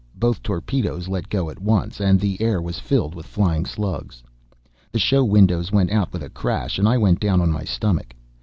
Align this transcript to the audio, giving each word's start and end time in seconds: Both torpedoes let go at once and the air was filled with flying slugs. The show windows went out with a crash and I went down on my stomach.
Both 0.17 0.41
torpedoes 0.41 1.07
let 1.09 1.29
go 1.29 1.51
at 1.51 1.61
once 1.61 1.99
and 2.01 2.19
the 2.19 2.41
air 2.41 2.59
was 2.59 2.79
filled 2.79 3.13
with 3.13 3.27
flying 3.27 3.67
slugs. 3.67 4.23
The 4.91 4.97
show 4.97 5.23
windows 5.23 5.71
went 5.71 5.91
out 5.91 6.11
with 6.11 6.23
a 6.23 6.29
crash 6.31 6.79
and 6.79 6.89
I 6.89 6.97
went 6.97 7.19
down 7.19 7.39
on 7.39 7.51
my 7.51 7.65
stomach. 7.65 8.15